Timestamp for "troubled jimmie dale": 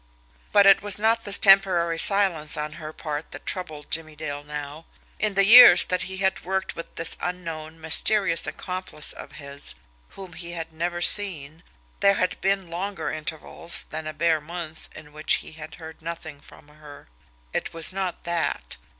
3.45-4.43